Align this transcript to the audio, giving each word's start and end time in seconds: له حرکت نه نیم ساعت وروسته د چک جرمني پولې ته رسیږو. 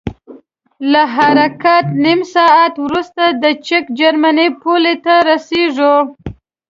له 0.91 1.03
حرکت 1.15 1.85
نه 1.91 1.95
نیم 2.03 2.21
ساعت 2.35 2.73
وروسته 2.85 3.23
د 3.43 3.43
چک 3.67 3.85
جرمني 3.99 4.47
پولې 4.61 4.95
ته 5.05 5.13
رسیږو. 5.29 5.95